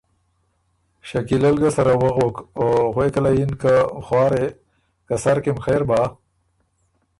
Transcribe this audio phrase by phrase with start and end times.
[1.07, 3.73] شکیلۀ ل ګه سره وغُک او غوېکه له یِن که
[4.05, 4.55] ”خوارې !ـــ
[5.07, 6.01] که سر کی م خېر بۀ